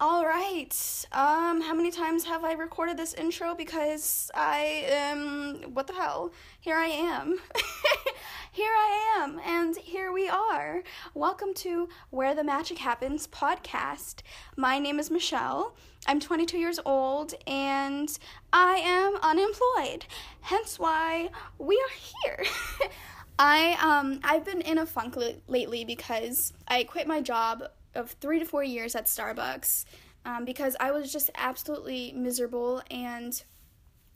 [0.00, 0.74] All right.
[1.12, 3.54] Um, how many times have I recorded this intro?
[3.54, 5.72] Because I am.
[5.72, 6.32] What the hell?
[6.60, 7.38] Here I am.
[8.50, 10.82] here I am, and here we are.
[11.14, 14.22] Welcome to Where the Magic Happens podcast.
[14.56, 15.76] My name is Michelle.
[16.08, 18.18] I'm 22 years old, and
[18.52, 20.06] I am unemployed.
[20.40, 22.44] Hence why we are here.
[23.38, 27.62] I um I've been in a funk l- lately because I quit my job
[27.94, 29.84] of three to four years at Starbucks
[30.24, 33.42] um, because I was just absolutely miserable and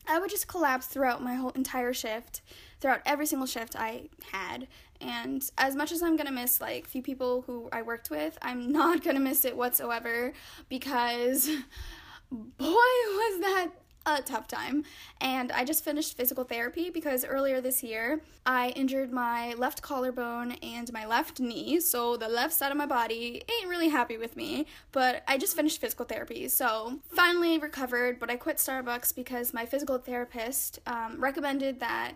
[0.09, 2.41] I would just collapse throughout my whole entire shift,
[2.80, 4.66] throughout every single shift I had.
[5.01, 8.73] And as much as I'm gonna miss like few people who I worked with, I'm
[8.73, 10.32] not gonna miss it whatsoever
[10.68, 11.46] because
[12.30, 13.68] boy was that
[14.08, 14.84] a tough time.
[15.20, 20.52] And I just finished physical therapy because earlier this year I injured my left collarbone
[20.62, 21.80] and my left knee.
[21.80, 24.66] So the left side of my body ain't really happy with me.
[24.92, 26.48] But I just finished physical therapy.
[26.48, 32.15] So finally recovered, but I quit Starbucks because my physical therapist um, recommended that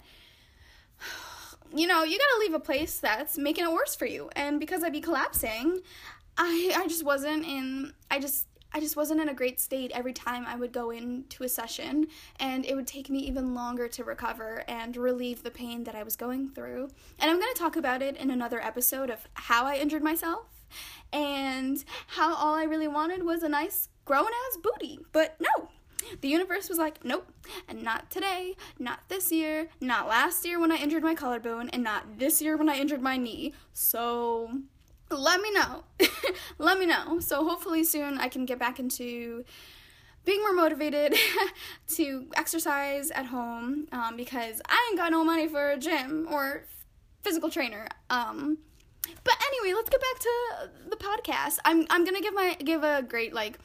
[1.74, 4.30] you know, you gotta leave a place that's making it worse for you.
[4.36, 5.80] And because I'd be collapsing,
[6.36, 10.12] I I just wasn't in I just I just wasn't in a great state every
[10.12, 12.06] time I would go into a session,
[12.40, 16.02] and it would take me even longer to recover and relieve the pain that I
[16.02, 16.88] was going through.
[17.18, 20.46] And I'm going to talk about it in another episode of how I injured myself
[21.12, 25.00] and how all I really wanted was a nice grown ass booty.
[25.12, 25.68] But no,
[26.20, 27.30] the universe was like, nope,
[27.68, 31.82] and not today, not this year, not last year when I injured my collarbone, and
[31.82, 33.52] not this year when I injured my knee.
[33.72, 34.62] So
[35.16, 35.84] let me know.
[36.58, 37.20] let me know.
[37.20, 39.44] So hopefully soon I can get back into
[40.24, 41.14] being more motivated
[41.88, 46.64] to exercise at home um, because I ain't got no money for a gym or
[47.22, 47.88] physical trainer.
[48.10, 48.58] Um,
[49.24, 51.58] but anyway, let's get back to the podcast.
[51.64, 53.58] I'm I'm gonna give my give a great like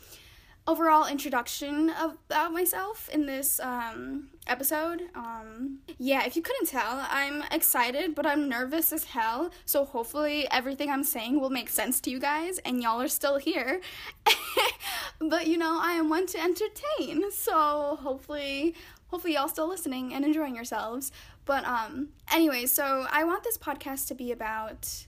[0.65, 5.03] overall introduction of, about myself in this um, episode.
[5.15, 9.51] Um, yeah, if you couldn't tell, I'm excited, but I'm nervous as hell.
[9.65, 13.37] So hopefully everything I'm saying will make sense to you guys, and y'all are still
[13.37, 13.81] here.
[15.19, 18.75] but you know, I am one to entertain, so hopefully,
[19.07, 21.11] hopefully y'all still listening and enjoying yourselves.
[21.45, 25.05] But um, anyway, so I want this podcast to be about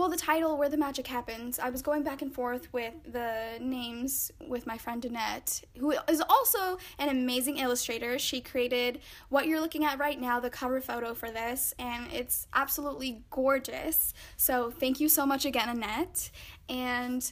[0.00, 3.58] well, the title, Where the Magic Happens, I was going back and forth with the
[3.60, 8.18] names with my friend Annette, who is also an amazing illustrator.
[8.18, 12.46] She created what you're looking at right now, the cover photo for this, and it's
[12.54, 14.14] absolutely gorgeous.
[14.38, 16.30] So, thank you so much again, Annette.
[16.70, 17.30] And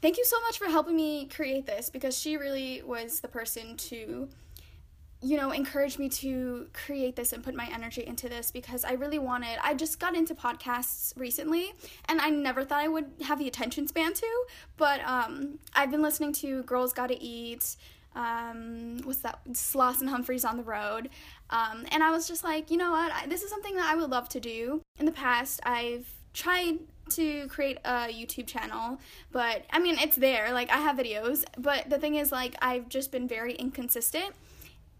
[0.00, 3.76] thank you so much for helping me create this because she really was the person
[3.78, 4.28] to
[5.22, 8.92] you know, encouraged me to create this and put my energy into this because I
[8.92, 9.58] really wanted.
[9.62, 11.72] I just got into podcasts recently,
[12.08, 14.44] and I never thought I would have the attention span to.
[14.76, 17.76] But um, I've been listening to Girls Gotta Eat.
[18.14, 19.40] Um, what's that?
[19.52, 21.08] Sloss and Humphreys on the road.
[21.50, 23.12] Um, and I was just like, you know what?
[23.12, 24.82] I, this is something that I would love to do.
[24.98, 26.78] In the past, I've tried
[27.10, 28.98] to create a YouTube channel,
[29.32, 30.52] but I mean, it's there.
[30.52, 34.34] Like, I have videos, but the thing is, like, I've just been very inconsistent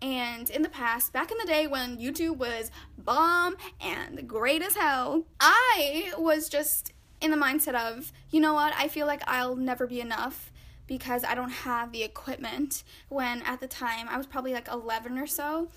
[0.03, 4.77] and in the past, back in the day when YouTube was bomb and great as
[4.77, 9.57] hell, I was just in the mindset of, you know what, I feel like I'll
[9.57, 10.53] never be enough
[10.87, 12.85] because I don't have the equipment.
[13.09, 15.69] When at the time I was probably like 11 or so,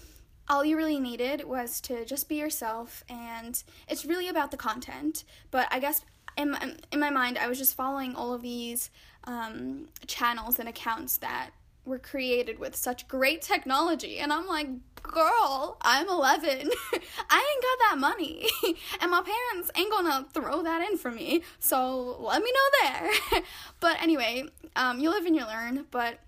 [0.47, 5.23] all you really needed was to just be yourself, and it's really about the content.
[5.51, 6.03] But I guess
[6.37, 8.89] in my, in my mind, I was just following all of these
[9.25, 11.51] um, channels and accounts that
[11.85, 14.19] were created with such great technology.
[14.19, 14.67] And I'm like,
[15.01, 16.49] girl, I'm 11.
[16.49, 18.47] I ain't got that money.
[19.01, 21.43] and my parents ain't gonna throw that in for me.
[21.59, 23.41] So let me know there.
[23.79, 24.45] but anyway,
[24.75, 25.85] um, you live and you learn.
[25.89, 26.19] But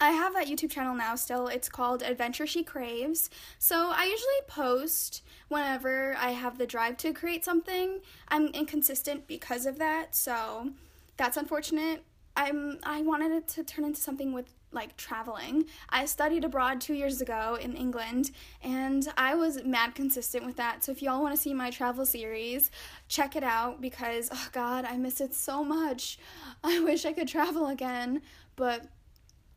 [0.00, 1.46] I have that YouTube channel now still.
[1.46, 3.30] It's called Adventure She Craves.
[3.58, 8.00] So I usually post whenever I have the drive to create something.
[8.28, 10.14] I'm inconsistent because of that.
[10.14, 10.70] So
[11.16, 12.02] that's unfortunate.
[12.36, 15.66] I'm I wanted it to turn into something with like traveling.
[15.88, 18.32] I studied abroad two years ago in England,
[18.62, 20.84] and I was mad consistent with that.
[20.84, 22.70] So if y'all want to see my travel series,
[23.08, 26.18] check it out because oh god, I miss it so much.
[26.64, 28.22] I wish I could travel again,
[28.56, 28.86] but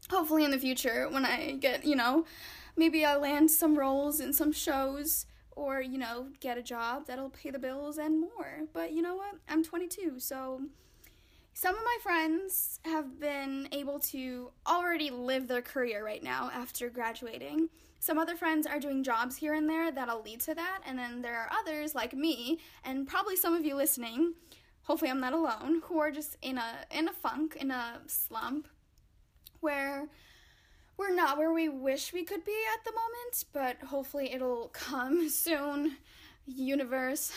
[0.10, 2.26] hopefully in the future when I get you know,
[2.76, 5.26] maybe I'll land some roles in some shows.
[5.56, 8.68] Or, you know, get a job that'll pay the bills and more.
[8.74, 9.38] But you know what?
[9.50, 10.62] I'm 22, so
[11.60, 16.88] some of my friends have been able to already live their career right now after
[16.88, 17.68] graduating.
[18.00, 21.24] Some other friends are doing jobs here and there that'll lead to that, and then
[21.24, 24.36] there are others like me, and probably some of you listening,
[24.84, 28.68] hopefully I'm not alone, who are just in a in a funk, in a slump
[29.60, 30.10] where
[30.96, 35.28] we're not where we wish we could be at the moment, but hopefully it'll come
[35.32, 35.98] soon.
[36.46, 37.34] Universe,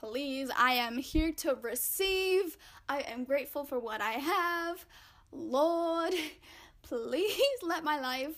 [0.00, 2.56] please, I am here to receive.
[2.88, 4.84] I am grateful for what I have.
[5.30, 6.14] Lord,
[6.82, 8.34] please let my life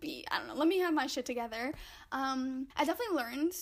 [0.00, 1.72] be I don't know, let me have my shit together.
[2.10, 3.52] Um I definitely learned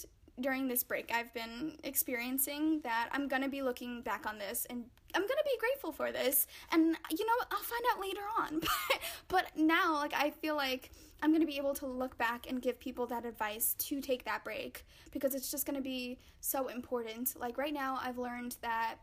[0.40, 4.84] during this break I've been experiencing that I'm gonna be looking back on this and
[5.14, 6.46] I'm gonna be grateful for this.
[6.72, 8.60] And you know, I'll find out later on.
[9.28, 10.90] but now, like, I feel like
[11.22, 14.44] I'm gonna be able to look back and give people that advice to take that
[14.44, 17.38] break because it's just gonna be so important.
[17.38, 18.96] Like, right now, I've learned that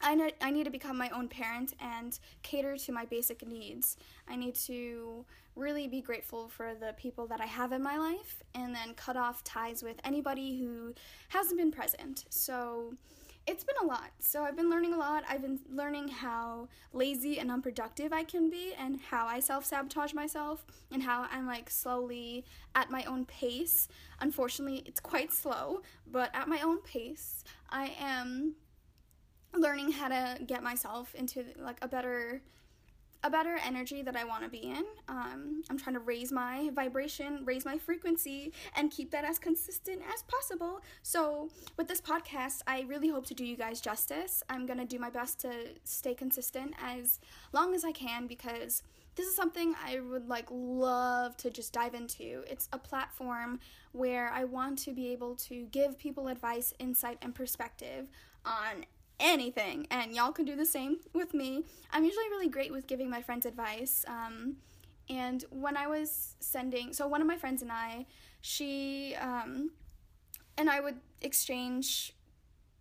[0.00, 3.96] I, ne- I need to become my own parent and cater to my basic needs.
[4.28, 5.24] I need to
[5.56, 9.16] really be grateful for the people that I have in my life and then cut
[9.16, 10.94] off ties with anybody who
[11.30, 12.26] hasn't been present.
[12.30, 12.94] So
[13.48, 14.10] it's been a lot.
[14.20, 15.24] So I've been learning a lot.
[15.28, 20.12] I've been learning how lazy and unproductive I can be and how I self sabotage
[20.12, 23.88] myself and how I'm like slowly at my own pace.
[24.20, 28.54] Unfortunately, it's quite slow, but at my own pace, I am
[29.54, 32.42] learning how to get myself into like a better
[33.24, 34.84] a better energy that I want to be in.
[35.08, 40.02] Um, I'm trying to raise my vibration, raise my frequency, and keep that as consistent
[40.12, 40.80] as possible.
[41.02, 44.42] So, with this podcast, I really hope to do you guys justice.
[44.48, 45.52] I'm going to do my best to
[45.84, 47.18] stay consistent as
[47.52, 48.82] long as I can because
[49.16, 52.44] this is something I would like love to just dive into.
[52.48, 53.58] It's a platform
[53.90, 58.06] where I want to be able to give people advice, insight, and perspective
[58.44, 58.84] on
[59.20, 59.86] anything.
[59.90, 61.64] And y'all can do the same with me.
[61.90, 64.04] I'm usually really great with giving my friends advice.
[64.06, 64.56] Um,
[65.10, 68.06] and when I was sending, so one of my friends and I,
[68.40, 69.70] she um,
[70.56, 72.14] and I would exchange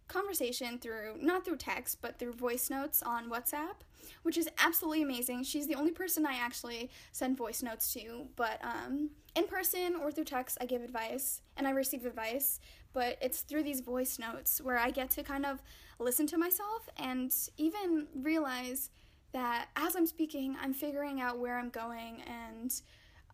[0.07, 3.75] conversation through not through text but through voice notes on WhatsApp,
[4.23, 5.43] which is absolutely amazing.
[5.43, 10.11] She's the only person I actually send voice notes to, but um, in person or
[10.11, 12.59] through text I give advice and I receive advice,
[12.97, 15.61] but it's through these voice notes where I get to kind of
[15.99, 18.89] listen to myself and even realize
[19.33, 22.73] that as I'm speaking, I'm figuring out where I'm going and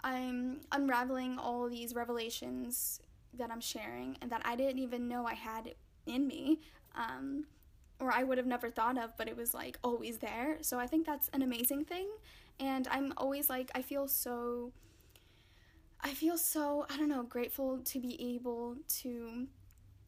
[0.04, 3.00] I'm unraveling all these revelations
[3.36, 5.76] that I'm sharing and that I didn't even know I had
[6.08, 6.60] in me
[6.96, 7.46] um,
[8.02, 10.58] or I would have never thought of, but it was like always there.
[10.60, 12.10] So I think that's an amazing thing.
[12.60, 14.74] And I'm always like, I feel so,
[16.04, 19.48] I feel so, I don't know, grateful to be able to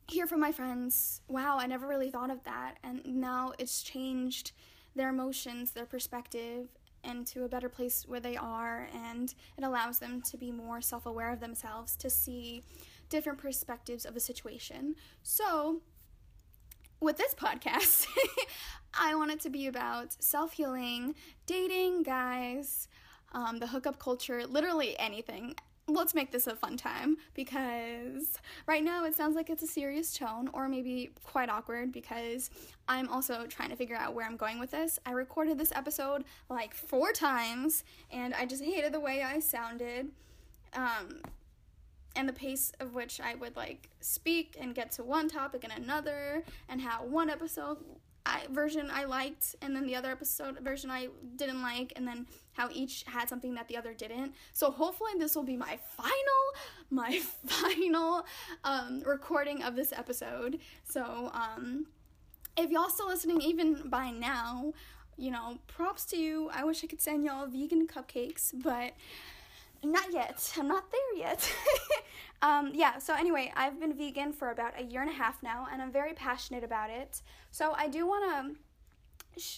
[0.07, 2.75] hear from my friends, wow, I never really thought of that.
[2.83, 4.51] And now it's changed
[4.95, 6.67] their emotions, their perspective,
[7.03, 8.89] into a better place where they are.
[8.93, 12.63] And it allows them to be more self aware of themselves, to see
[13.07, 14.95] different perspectives of a situation.
[15.23, 15.81] So,
[16.99, 18.07] with this podcast,
[18.93, 21.15] I want it to be about self healing,
[21.45, 22.89] dating, guys,
[23.31, 25.55] um, the hookup culture, literally anything.
[25.87, 30.17] Let's make this a fun time because right now it sounds like it's a serious
[30.17, 32.49] tone or maybe quite awkward because
[32.87, 34.97] I'm also trying to figure out where I'm going with this.
[35.05, 40.07] I recorded this episode like four times and I just hated the way I sounded.
[40.73, 41.21] Um,
[42.15, 45.73] and the pace of which I would like speak and get to one topic and
[45.73, 47.77] another, and how one episode
[48.25, 52.27] I, version I liked, and then the other episode version I didn't like, and then
[52.53, 54.33] how each had something that the other didn't.
[54.53, 56.11] So hopefully this will be my final,
[56.89, 58.25] my final
[58.63, 60.59] um, recording of this episode.
[60.83, 61.87] So um,
[62.57, 64.73] if y'all still listening, even by now,
[65.17, 66.49] you know, props to you.
[66.53, 68.93] I wish I could send y'all vegan cupcakes, but
[69.83, 70.53] not yet.
[70.57, 71.51] I'm not there yet.
[72.41, 75.67] um, yeah, so anyway, I've been vegan for about a year and a half now,
[75.71, 77.21] and I'm very passionate about it.
[77.51, 78.55] So I do want to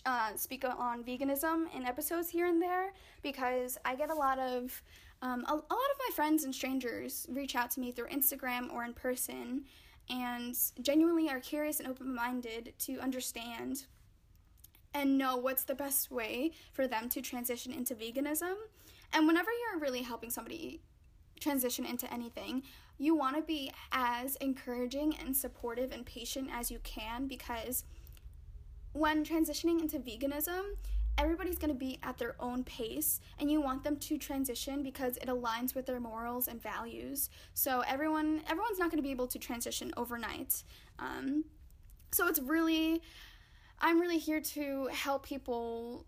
[0.06, 4.82] uh, speak on veganism in episodes here and there because I get a lot of
[5.22, 8.72] um, a, a, lot of my friends and strangers reach out to me through Instagram
[8.72, 9.66] or in person
[10.10, 13.86] and genuinely are curious and open minded to understand
[14.94, 18.56] and know what's the best way for them to transition into veganism.
[19.14, 20.82] And whenever you're really helping somebody
[21.40, 22.64] transition into anything,
[22.98, 27.84] you want to be as encouraging and supportive and patient as you can because
[28.94, 30.64] when transitioning into veganism,
[31.18, 35.18] everybody's going to be at their own pace and you want them to transition because
[35.18, 37.30] it aligns with their morals and values.
[37.54, 40.64] So everyone everyone's not going to be able to transition overnight.
[41.00, 41.46] Um,
[42.12, 43.02] so it's really
[43.80, 46.06] I'm really here to help people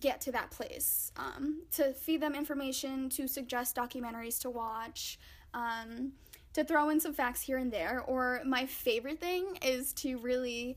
[0.00, 5.18] get to that place, um, to feed them information, to suggest documentaries to watch,
[5.54, 6.12] um,
[6.52, 8.02] to throw in some facts here and there.
[8.06, 10.76] Or my favorite thing is to really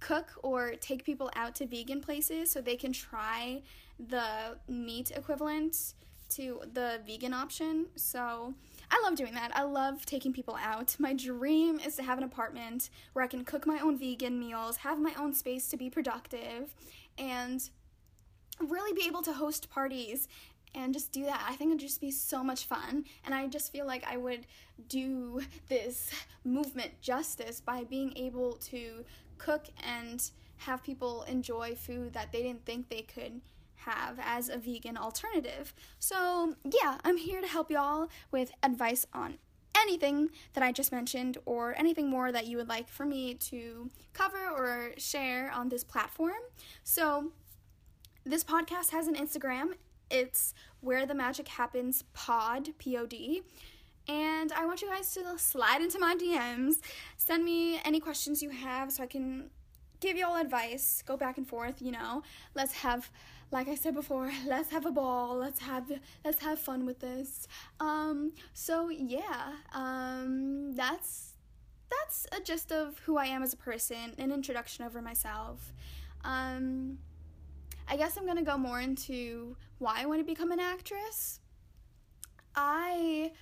[0.00, 3.62] cook or take people out to vegan places so they can try
[3.98, 5.94] the meat equivalent
[6.30, 7.86] to the vegan option.
[7.96, 8.54] So
[8.90, 9.50] I love doing that.
[9.54, 10.96] I love taking people out.
[10.98, 14.78] My dream is to have an apartment where I can cook my own vegan meals,
[14.78, 16.74] have my own space to be productive,
[17.18, 17.68] and
[18.68, 20.28] really be able to host parties
[20.74, 21.44] and just do that.
[21.48, 23.04] I think it'd just be so much fun.
[23.24, 24.46] And I just feel like I would
[24.88, 26.10] do this
[26.44, 29.04] movement justice by being able to
[29.38, 33.40] cook and have people enjoy food that they didn't think they could
[33.76, 35.72] have as a vegan alternative.
[35.98, 39.38] So, yeah, I'm here to help y'all with advice on
[39.76, 43.90] anything that I just mentioned or anything more that you would like for me to
[44.12, 46.42] cover or share on this platform.
[46.84, 47.32] So,
[48.24, 49.74] this podcast has an Instagram.
[50.10, 53.42] It's where the magic happens pod, P O D.
[54.08, 56.76] And I want you guys to slide into my DMs,
[57.16, 59.50] send me any questions you have so I can
[60.00, 62.22] give you all advice, go back and forth, you know.
[62.54, 63.10] Let's have
[63.52, 65.36] like I said before, let's have a ball.
[65.36, 65.90] Let's have
[66.24, 67.46] let's have fun with this.
[67.78, 71.34] Um so yeah, um that's
[71.90, 75.72] that's a gist of who I am as a person, an introduction over myself.
[76.24, 76.98] Um
[77.90, 81.40] I guess I'm going to go more into why I want to become an actress.
[82.54, 83.32] I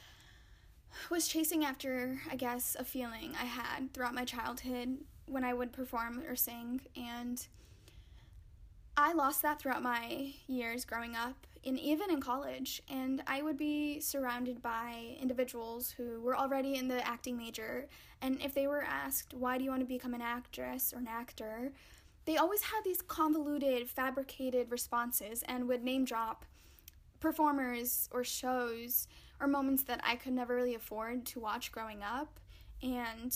[1.10, 5.72] was chasing after, I guess, a feeling I had throughout my childhood when I would
[5.72, 7.46] perform or sing and
[8.96, 13.58] I lost that throughout my years growing up and even in college and I would
[13.58, 17.86] be surrounded by individuals who were already in the acting major
[18.22, 21.08] and if they were asked why do you want to become an actress or an
[21.08, 21.72] actor
[22.28, 26.44] they always had these convoluted fabricated responses and would name drop
[27.20, 29.08] performers or shows
[29.40, 32.38] or moments that I could never really afford to watch growing up
[32.82, 33.34] and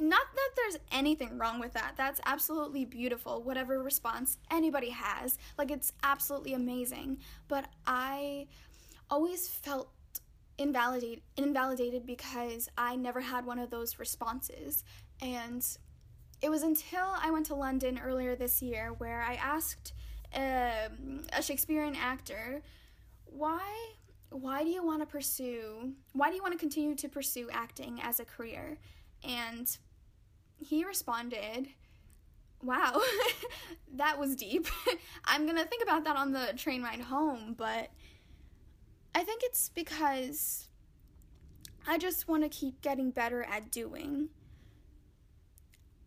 [0.00, 1.92] not that there's anything wrong with that.
[1.96, 5.38] That's absolutely beautiful, whatever response anybody has.
[5.56, 7.18] Like, it's absolutely amazing.
[7.46, 8.48] But I
[9.08, 9.90] always felt
[10.56, 14.82] invalidated, invalidated because I never had one of those responses.
[15.20, 15.64] And
[16.40, 19.92] it was until I went to London earlier this year where I asked
[20.34, 22.62] um, a Shakespearean actor,
[23.24, 23.94] why
[24.30, 27.98] why do you want to pursue why do you want to continue to pursue acting
[28.02, 28.78] as a career
[29.24, 29.78] and
[30.58, 31.68] he responded,
[32.62, 33.00] Wow,
[33.94, 34.66] that was deep.
[35.24, 37.90] I'm gonna think about that on the train ride home, but
[39.14, 40.68] I think it's because
[41.86, 44.28] I just want to keep getting better at doing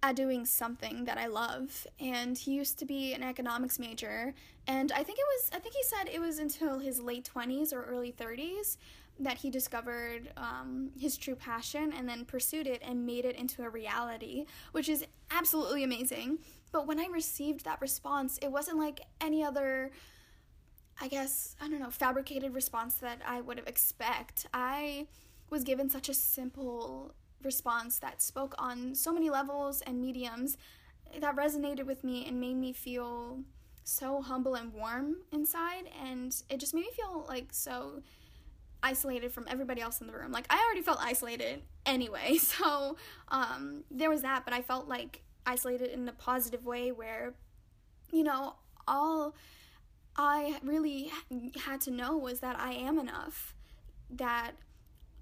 [0.04, 1.86] at doing something that I love.
[2.00, 4.34] And he used to be an economics major,
[4.68, 7.74] and I think it was I think he said it was until his late 20s
[7.74, 8.78] or early 30s
[9.20, 13.64] that he discovered um, his true passion and then pursued it and made it into
[13.64, 16.40] a reality, which is absolutely amazing.
[16.72, 19.92] But when I received that response, it wasn't like any other,
[21.00, 24.48] I guess, I don't know, fabricated response that I would have expect.
[24.54, 25.08] I
[25.50, 30.58] was given such a simple response that spoke on so many levels and mediums
[31.20, 33.40] that resonated with me and made me feel
[33.84, 38.02] so humble and warm inside and it just made me feel like so
[38.84, 40.32] isolated from everybody else in the room.
[40.32, 42.98] Like I already felt isolated anyway, so
[43.30, 47.34] um, there was that, but I felt like isolated in a positive way where,
[48.12, 48.56] you know,
[48.88, 49.36] all
[50.16, 51.12] I really
[51.66, 53.56] had to know was that I am enough,
[54.10, 54.52] that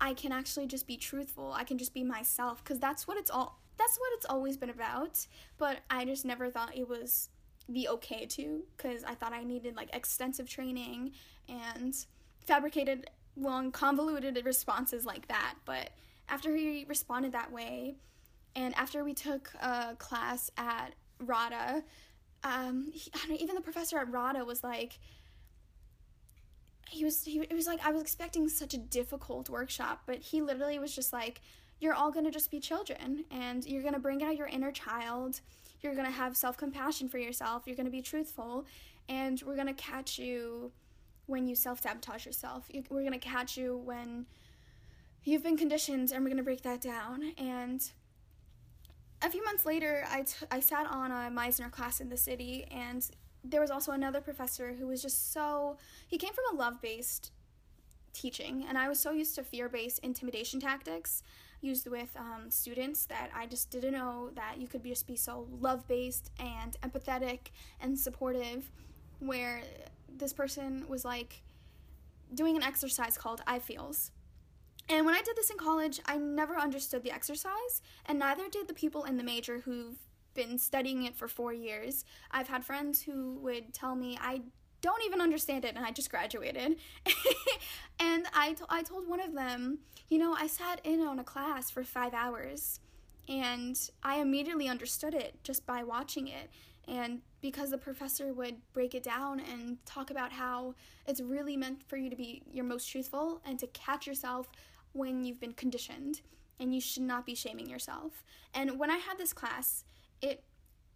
[0.01, 1.51] I can actually just be truthful.
[1.53, 3.60] I can just be myself because that's what it's all.
[3.77, 5.25] That's what it's always been about.
[5.58, 7.29] But I just never thought it was
[7.68, 11.12] the okay to because I thought I needed like extensive training
[11.48, 11.96] and
[12.46, 15.56] fabricated long, convoluted responses like that.
[15.65, 15.91] But
[16.27, 17.96] after he responded that way,
[18.56, 21.84] and after we took a class at RADA,
[22.44, 25.00] um, he, even the professor at RADA was like,
[26.89, 30.41] he was he it was like I was expecting such a difficult workshop, but he
[30.41, 31.41] literally was just like,
[31.79, 35.41] you're all gonna just be children, and you're gonna bring out your inner child.
[35.81, 37.63] You're gonna have self compassion for yourself.
[37.65, 38.65] You're gonna be truthful,
[39.08, 40.72] and we're gonna catch you
[41.29, 42.65] when you self sabotage yourself.
[42.72, 44.25] You, we're going to catch you when
[45.24, 47.34] you've been conditioned, and we're going to break that down.
[47.38, 47.89] And
[49.22, 52.65] a few months later, I, t- I sat on a Meisner class in the city,
[52.72, 53.08] and
[53.43, 55.77] there was also another professor who was just so.
[56.08, 57.31] He came from a love based
[58.13, 61.24] teaching, and I was so used to fear based intimidation tactics
[61.62, 65.15] used with um, students that I just didn't know that you could be, just be
[65.15, 68.72] so love based and empathetic and supportive
[69.19, 69.62] where
[70.17, 71.41] this person was like
[72.34, 74.12] doing an exercise called I feels.
[74.88, 78.67] And when I did this in college, I never understood the exercise, and neither did
[78.67, 79.96] the people in the major who
[80.33, 82.05] been studying it for four years.
[82.31, 84.41] I've had friends who would tell me, I
[84.81, 86.77] don't even understand it and I just graduated.
[88.00, 91.69] and I, I told one of them, you know, I sat in on a class
[91.69, 92.79] for five hours
[93.27, 96.50] and I immediately understood it just by watching it.
[96.88, 100.74] And because the professor would break it down and talk about how
[101.05, 104.50] it's really meant for you to be your most truthful and to catch yourself
[104.93, 106.21] when you've been conditioned
[106.59, 108.24] and you should not be shaming yourself.
[108.53, 109.86] And when I had this class,
[110.21, 110.43] it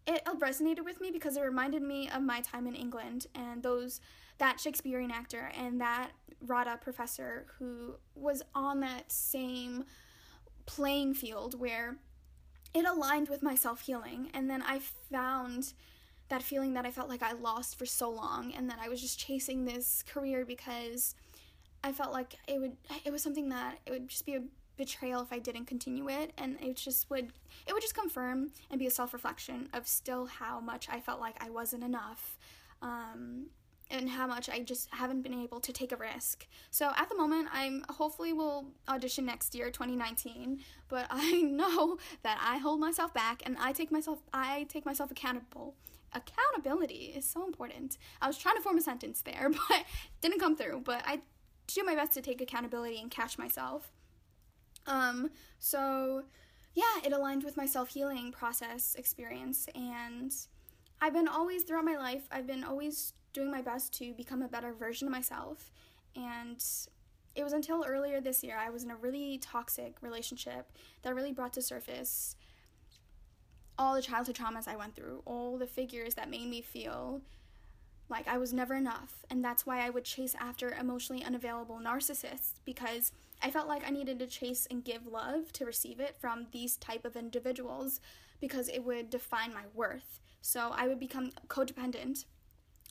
[0.06, 4.00] it resonated with me because it reminded me of my time in England and those
[4.38, 6.10] that Shakespearean actor and that
[6.46, 9.84] RADA professor who was on that same
[10.66, 11.96] playing field where
[12.74, 14.30] it aligned with my self-healing.
[14.34, 15.72] And then I found
[16.28, 19.00] that feeling that I felt like I lost for so long and that I was
[19.00, 21.14] just chasing this career because
[21.82, 24.42] I felt like it would it was something that it would just be a
[24.76, 27.32] betrayal if I didn't continue it and it just would
[27.66, 31.36] it would just confirm and be a self-reflection of still how much I felt like
[31.40, 32.36] I wasn't enough
[32.82, 33.46] um,
[33.90, 36.46] and how much I just haven't been able to take a risk.
[36.70, 42.38] So at the moment I'm hopefully will audition next year 2019, but I know that
[42.42, 45.74] I hold myself back and I take myself I take myself accountable.
[46.12, 47.98] Accountability is so important.
[48.22, 49.84] I was trying to form a sentence there, but
[50.20, 51.20] didn't come through, but I
[51.66, 53.90] do my best to take accountability and catch myself.
[54.86, 56.24] Um, so
[56.74, 59.68] yeah, it aligned with my self healing process experience.
[59.74, 60.34] And
[61.00, 64.48] I've been always, throughout my life, I've been always doing my best to become a
[64.48, 65.70] better version of myself.
[66.16, 66.62] And
[67.34, 70.70] it was until earlier this year I was in a really toxic relationship
[71.02, 72.36] that really brought to surface
[73.76, 77.22] all the childhood traumas I went through, all the figures that made me feel
[78.08, 79.24] like I was never enough.
[79.30, 83.10] And that's why I would chase after emotionally unavailable narcissists because
[83.42, 86.76] I felt like I needed to chase and give love to receive it from these
[86.76, 88.00] type of individuals
[88.40, 90.20] because it would define my worth.
[90.40, 92.24] So I would become codependent.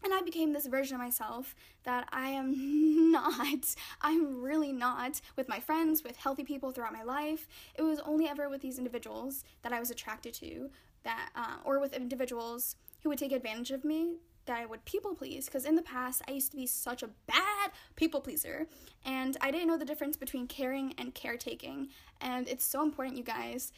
[0.04, 3.76] And I became this version of myself that I am not.
[4.02, 7.48] I'm really not with my friends, with healthy people throughout my life.
[7.76, 10.70] It was only ever with these individuals that I was attracted to,
[11.04, 15.16] that uh, or with individuals who would take advantage of me that I would people
[15.16, 18.68] please because in the past I used to be such a bad people pleaser
[19.06, 21.90] and I didn't know the difference between caring and caretaking
[22.22, 23.72] and it's so important you guys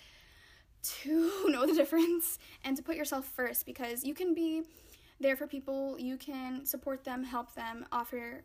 [0.83, 4.63] to know the difference and to put yourself first because you can be
[5.19, 8.41] there for people you can support them help them offer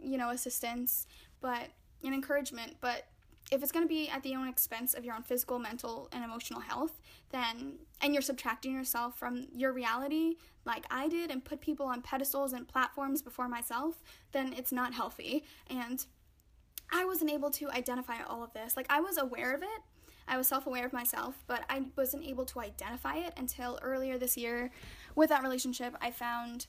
[0.00, 1.06] you know assistance
[1.40, 1.68] but
[2.04, 3.06] and encouragement but
[3.50, 6.24] if it's going to be at the own expense of your own physical, mental, and
[6.24, 11.60] emotional health, then and you're subtracting yourself from your reality like I did and put
[11.60, 15.44] people on pedestals and platforms before myself, then it's not healthy.
[15.70, 16.04] And
[16.92, 18.76] I wasn't able to identify all of this.
[18.76, 19.82] Like I was aware of it.
[20.30, 24.36] I was self-aware of myself, but I wasn't able to identify it until earlier this
[24.36, 24.70] year.
[25.14, 26.66] With that relationship, I found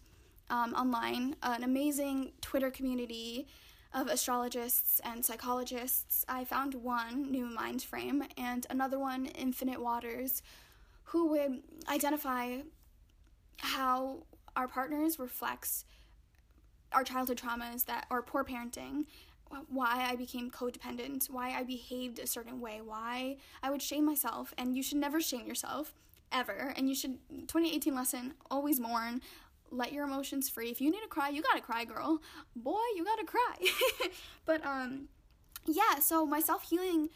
[0.50, 3.48] um, online an amazing Twitter community
[3.94, 10.42] of astrologists and psychologists, I found one, New Mind Frame, and another one, Infinite Waters,
[11.06, 12.60] who would identify
[13.58, 14.24] how
[14.56, 15.86] our partners reflects
[16.92, 19.06] our childhood traumas that or poor parenting
[19.68, 24.54] why I became codependent, why I behaved a certain way, why I would shame myself,
[24.58, 25.94] and you should never shame yourself
[26.32, 26.74] ever.
[26.76, 29.22] And you should 2018 lesson always mourn,
[29.72, 30.70] let your emotions free.
[30.70, 32.22] If you need to cry, you gotta cry, girl.
[32.56, 34.10] Boy, you gotta cry.
[34.46, 35.10] but um,
[35.66, 36.00] yeah.
[36.00, 37.10] So my self healing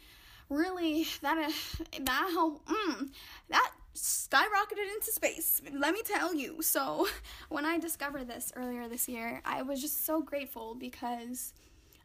[0.48, 2.30] really that uh, that
[2.66, 3.08] mm,
[3.48, 5.62] that skyrocketed into space.
[5.72, 6.62] Let me tell you.
[6.62, 7.06] So
[7.48, 11.52] when I discovered this earlier this year, I was just so grateful because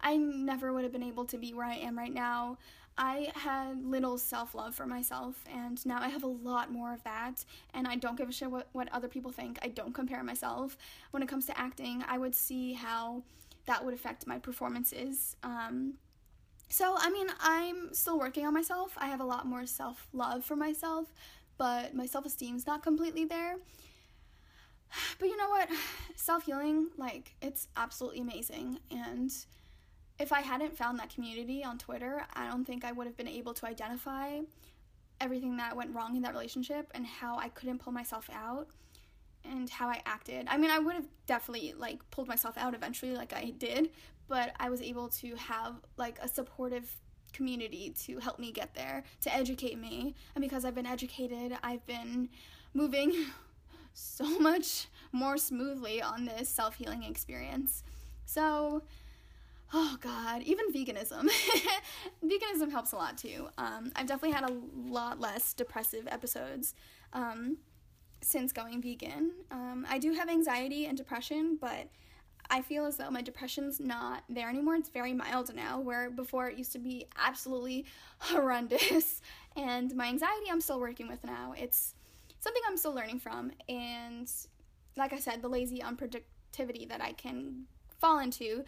[0.01, 2.57] I never would have been able to be where I am right now.
[2.99, 7.01] I had little self love for myself, and now I have a lot more of
[7.05, 7.45] that.
[7.73, 9.57] And I don't give a shit what, what other people think.
[9.62, 10.77] I don't compare myself.
[11.12, 13.23] When it comes to acting, I would see how
[13.67, 15.38] that would affect my performances.
[15.43, 15.93] Um,
[16.67, 18.91] so, I mean, I'm still working on myself.
[18.97, 21.07] I have a lot more self love for myself,
[21.57, 23.55] but my self esteem is not completely there.
[25.19, 25.69] But you know what?
[26.17, 28.79] Self healing, like, it's absolutely amazing.
[28.91, 29.31] And
[30.19, 33.27] if I hadn't found that community on Twitter, I don't think I would have been
[33.27, 34.39] able to identify
[35.21, 38.67] everything that went wrong in that relationship and how I couldn't pull myself out
[39.45, 40.47] and how I acted.
[40.49, 43.89] I mean, I would have definitely like pulled myself out eventually like I did,
[44.27, 46.95] but I was able to have like a supportive
[47.32, 50.15] community to help me get there, to educate me.
[50.36, 52.29] And because I've been educated, I've been
[52.73, 53.13] moving
[53.93, 57.84] so much more smoothly on this self-healing experience.
[58.25, 58.84] So,
[59.73, 61.29] oh god even veganism
[62.25, 66.73] veganism helps a lot too um, i've definitely had a lot less depressive episodes
[67.13, 67.58] um,
[68.21, 69.32] since going vegan.
[69.51, 71.88] Um, I do have anxiety and depression, but
[72.49, 74.75] I feel as though my depression's not there anymore.
[74.75, 77.86] It's very mild now, where before it used to be absolutely
[78.19, 79.21] horrendous.
[79.55, 81.53] And my anxiety, I'm still working with now.
[81.58, 81.95] It's
[82.39, 83.51] something I'm still learning from.
[83.67, 84.29] And
[84.97, 87.65] like I said, the lazy unproductivity that I can
[87.99, 88.63] fall into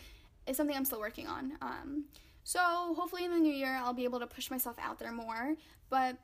[0.48, 1.54] is something I'm still working on.
[1.62, 2.06] Um,
[2.44, 2.60] so
[2.96, 5.56] hopefully in the new year, I'll be able to push myself out there more.
[5.90, 6.18] But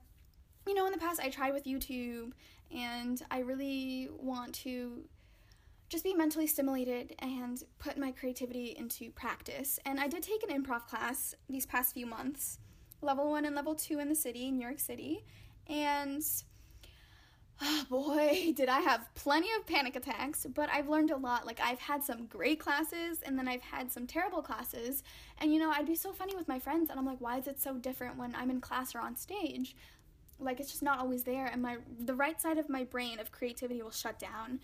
[0.65, 2.33] you know, in the past, I tried with YouTube,
[2.75, 5.03] and I really want to
[5.89, 9.79] just be mentally stimulated and put my creativity into practice.
[9.85, 12.59] And I did take an improv class these past few months,
[13.01, 15.23] level one and level two in the city, New York City.
[15.67, 16.23] And
[17.61, 21.45] oh boy, did I have plenty of panic attacks, but I've learned a lot.
[21.45, 25.03] Like, I've had some great classes and then I've had some terrible classes.
[25.39, 27.47] And you know, I'd be so funny with my friends, and I'm like, why is
[27.47, 29.75] it so different when I'm in class or on stage?
[30.39, 33.31] Like, it's just not always there, and my the right side of my brain of
[33.31, 34.59] creativity will shut down.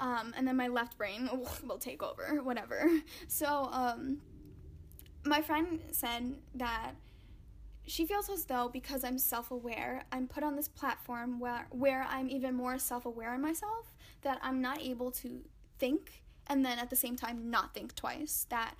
[0.00, 1.28] Um, and then my left brain
[1.66, 2.88] will take over, whatever.
[3.26, 4.18] So, um,
[5.24, 6.92] my friend said that
[7.88, 12.06] she feels as though because I'm self aware, I'm put on this platform where, where
[12.08, 15.40] I'm even more self aware in myself, that I'm not able to
[15.78, 18.46] think and then at the same time not think twice.
[18.50, 18.74] That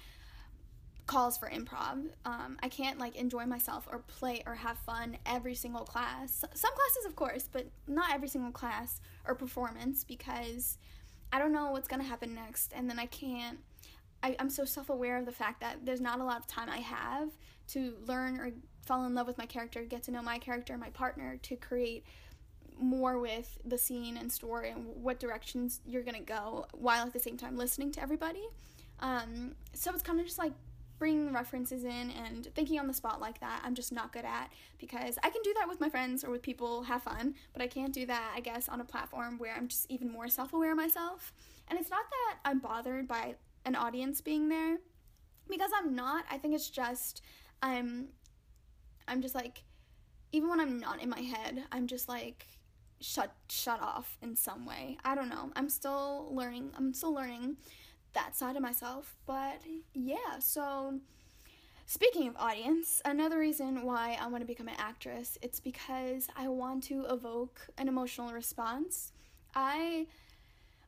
[1.06, 2.10] calls for improv.
[2.24, 6.44] Um, I can't like enjoy myself or play or have fun every single class.
[6.54, 10.78] Some classes, of course, but not every single class or performance because
[11.32, 13.58] I don't know what's gonna happen next, and then I can't.
[14.22, 16.68] I, I'm so self aware of the fact that there's not a lot of time
[16.68, 17.30] I have
[17.68, 18.50] to learn or
[18.88, 22.04] fall in love with my character, get to know my character, my partner, to create
[22.80, 27.20] more with the scene and story and what directions you're gonna go while at the
[27.20, 28.46] same time listening to everybody.
[29.00, 30.52] Um, so it's kind of just like
[30.98, 34.50] bringing references in and thinking on the spot like that i'm just not good at
[34.78, 37.66] because i can do that with my friends or with people have fun but i
[37.66, 41.32] can't do that i guess on a platform where i'm just even more self-aware myself
[41.68, 44.78] and it's not that i'm bothered by an audience being there
[45.48, 47.22] because i'm not i think it's just
[47.62, 48.08] i'm
[49.08, 49.64] i'm just like
[50.32, 52.46] even when i'm not in my head i'm just like
[53.00, 57.56] shut shut off in some way i don't know i'm still learning i'm still learning
[58.14, 59.16] that side of myself.
[59.26, 59.60] But
[59.94, 61.00] yeah, so
[61.86, 66.48] speaking of audience, another reason why I want to become an actress, it's because I
[66.48, 69.12] want to evoke an emotional response.
[69.54, 70.06] I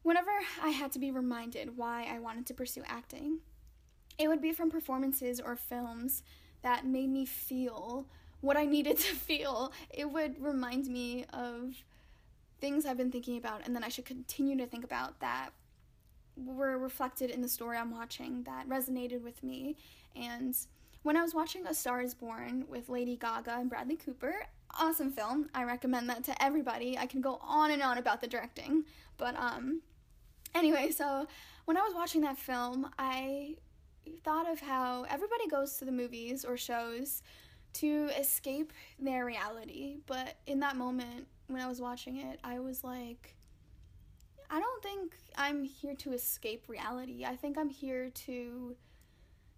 [0.02, 0.30] whenever
[0.62, 3.38] I had to be reminded why I wanted to pursue acting,
[4.18, 6.22] it would be from performances or films
[6.62, 8.06] that made me feel
[8.40, 9.72] what I needed to feel.
[9.90, 11.74] It would remind me of
[12.60, 15.50] things I've been thinking about and then I should continue to think about that
[16.36, 19.76] were reflected in the story I'm watching that resonated with me.
[20.14, 20.54] And
[21.02, 24.34] when I was watching A Star is Born with Lady Gaga and Bradley Cooper,
[24.78, 25.48] awesome film.
[25.54, 26.98] I recommend that to everybody.
[26.98, 28.84] I can go on and on about the directing.
[29.16, 29.82] But um
[30.54, 31.26] anyway, so
[31.64, 33.56] when I was watching that film, I
[34.24, 37.22] thought of how everybody goes to the movies or shows
[37.74, 39.98] to escape their reality.
[40.06, 43.36] But in that moment when I was watching it, I was like
[44.50, 47.24] I don't think I'm here to escape reality.
[47.24, 48.74] I think I'm here to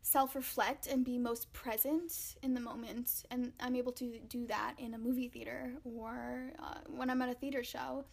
[0.03, 3.25] self reflect and be most present in the moment.
[3.31, 7.31] And I'm able to do that in a movie theater or uh, when I'm at
[7.31, 8.05] a theater show.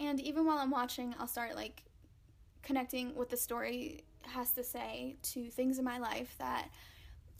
[0.00, 1.84] And even while I'm watching, I'll start like
[2.66, 6.68] connecting what the story has to say to things in my life that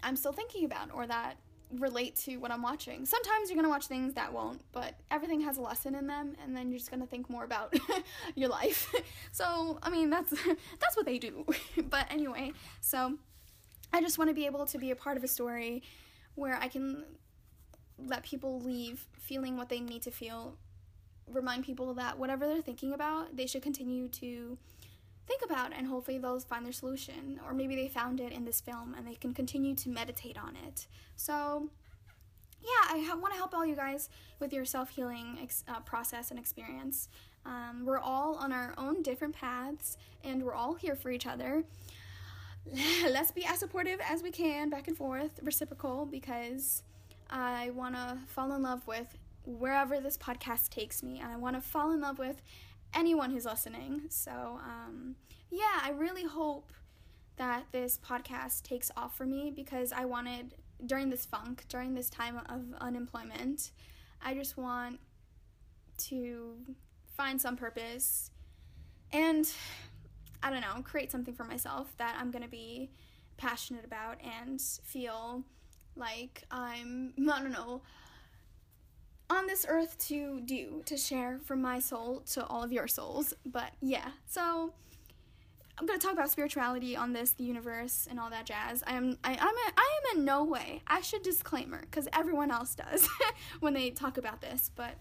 [0.03, 1.37] I'm still thinking about or that
[1.73, 3.05] relate to what I'm watching.
[3.05, 6.57] Sometimes you're gonna watch things that won't, but everything has a lesson in them, and
[6.57, 7.75] then you're just gonna think more about
[8.37, 8.95] your life.
[9.33, 10.31] so I mean, that's
[10.81, 11.45] that's what they do.
[11.91, 13.19] but anyway, so
[13.93, 15.83] I just want to be able to be a part of a story
[16.37, 17.05] where I can
[17.99, 20.57] let people leave feeling what they need to feel,
[21.27, 24.57] remind people that whatever they're thinking about, they should continue to
[25.27, 28.61] think about and hopefully they'll find their solution or maybe they found it in this
[28.61, 30.87] film and they can continue to meditate on it.
[31.17, 31.71] So
[32.63, 34.09] yeah i ha- want to help all you guys
[34.41, 37.09] with your self-healing ex- uh, process and experience.
[37.45, 41.65] Um, we're all on our own different paths and we're all here for each other.
[43.05, 46.83] Let's be as supportive as we can back and forth reciprocal because
[47.31, 51.57] i want to fall in love with wherever this podcast takes me and i want
[51.57, 52.41] to fall in love with
[52.95, 54.03] anyone who's listening.
[54.09, 55.17] So, um,
[55.51, 56.73] yeah, I really hope
[57.37, 62.09] that this podcast takes off for me because I wanted, during this funk, during this
[62.11, 63.71] time of unemployment,
[64.23, 64.99] I just want
[65.99, 66.57] to
[67.17, 68.31] find some purpose
[69.13, 69.51] and,
[70.43, 72.91] I don't know, create something for myself that I'm going to be
[73.37, 75.45] passionate about and feel
[75.95, 77.83] like I'm, I don't know,
[79.29, 83.35] on this earth to do, to share from my soul to all of your souls.
[83.45, 84.73] But yeah, so
[85.79, 88.83] I'm gonna talk about spirituality on this, the universe, and all that jazz.
[88.87, 90.83] I am, I, I'm, a, I am in no way.
[90.87, 93.09] I should disclaimer because everyone else does
[93.61, 94.95] when they talk about this, but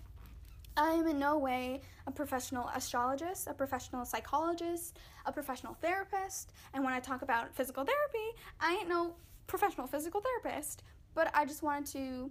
[0.78, 6.84] I am in no way a professional astrologist, a professional psychologist, a professional therapist, and
[6.84, 9.16] when I talk about physical therapy, I ain't no
[9.48, 10.84] professional physical therapist.
[11.14, 12.30] But I just wanted to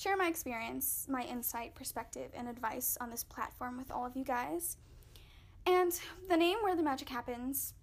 [0.00, 4.24] share my experience, my insight, perspective, and advice on this platform with all of you
[4.24, 4.78] guys.
[5.66, 5.92] And
[6.26, 7.74] the name Where the Magic Happens,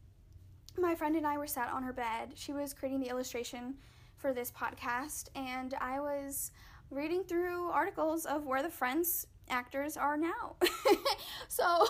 [0.79, 2.29] my friend and I were sat on her bed.
[2.33, 3.75] She was creating the illustration
[4.15, 6.51] for this podcast, and I was
[6.89, 10.55] reading through articles of where the Friends actors are now.
[11.47, 11.85] so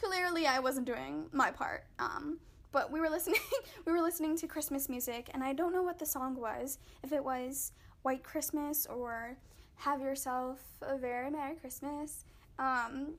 [0.00, 1.86] clearly I wasn't doing my part.
[1.98, 2.38] Um,
[2.70, 3.40] but we were listening
[3.84, 7.12] we were listening to Christmas music and I don't know what the song was, if
[7.12, 9.36] it was White Christmas or
[9.76, 12.24] Have Yourself a Very Merry Christmas.
[12.58, 13.14] Um,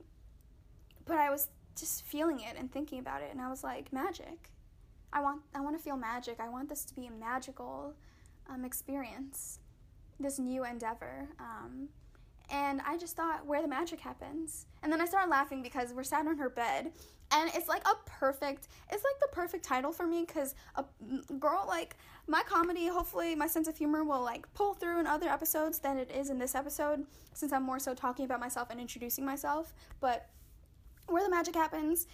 [1.04, 4.50] but I was just feeling it and thinking about it and I was like magic.
[5.12, 6.40] I want I want to feel magic.
[6.40, 7.94] I want this to be a magical
[8.48, 9.60] um, experience.
[10.18, 11.28] This new endeavor.
[11.38, 11.88] Um,
[12.50, 14.66] and I just thought where the magic happens.
[14.84, 16.92] And then I started laughing because we're sat on her bed
[17.32, 21.40] and it's like a perfect it's like the perfect title for me cuz a mm,
[21.40, 25.28] girl like my comedy hopefully my sense of humor will like pull through in other
[25.28, 28.80] episodes than it is in this episode since I'm more so talking about myself and
[28.80, 29.74] introducing myself.
[30.00, 30.28] But
[31.06, 32.06] where the magic happens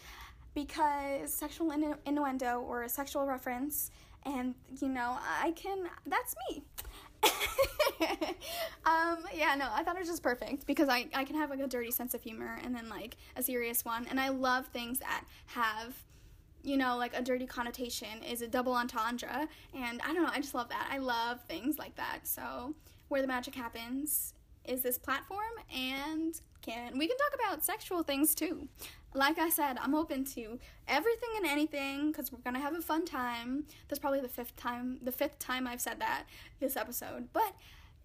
[0.55, 3.91] because sexual innu- innuendo or a sexual reference
[4.25, 6.63] and you know I can that's me.
[8.85, 11.61] um, yeah, no, I thought it was just perfect because I, I can have like
[11.61, 14.07] a dirty sense of humor and then like a serious one.
[14.09, 15.95] And I love things that have,
[16.63, 19.49] you know, like a dirty connotation is a double entendre.
[19.75, 20.89] And I don't know, I just love that.
[20.91, 22.21] I love things like that.
[22.25, 22.75] So,
[23.09, 28.35] where the magic happens is this platform and can we can talk about sexual things
[28.35, 28.69] too
[29.15, 33.05] like I said, I'm open to everything and anything because we're gonna have a fun
[33.05, 33.65] time.
[33.89, 36.25] That's probably the fifth time, the fifth time I've said that
[36.61, 37.29] this episode.
[37.33, 37.55] But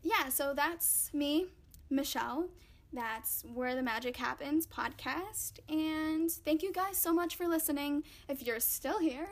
[0.02, 1.48] yeah, so that's me,
[1.90, 2.50] Michelle.
[2.94, 5.60] That's where the magic happens podcast.
[5.68, 8.04] And thank you guys so much for listening.
[8.30, 9.28] If you're still here,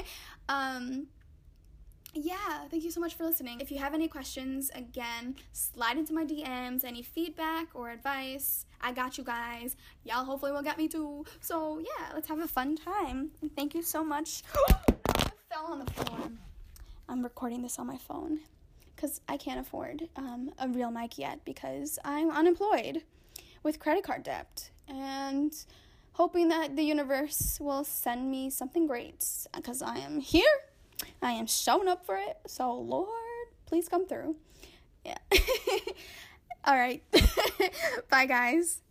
[0.48, 1.08] um,
[2.14, 3.60] yeah, thank you so much for listening.
[3.60, 8.64] If you have any questions, again, slide into my DMs, any feedback or advice.
[8.80, 9.76] I got you guys.
[10.04, 11.24] Y'all hopefully will get me too.
[11.40, 13.30] So, yeah, let's have a fun time.
[13.42, 14.42] And thank you so much.
[14.68, 16.30] I fell on the floor.
[17.08, 18.40] I'm recording this on my phone
[18.94, 23.02] because I can't afford um, a real mic yet because I'm unemployed
[23.62, 24.70] with credit card debt.
[24.88, 25.52] And
[26.12, 30.44] hoping that the universe will send me something great because I am here
[31.22, 32.38] I am showing up for it.
[32.46, 33.08] So, Lord,
[33.66, 34.36] please come through.
[35.04, 35.18] Yeah.
[36.64, 37.02] All right.
[38.10, 38.82] Bye, guys.